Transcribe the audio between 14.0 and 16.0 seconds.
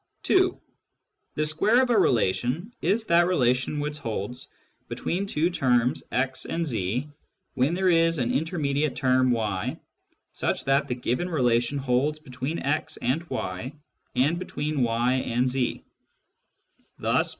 and between y and z.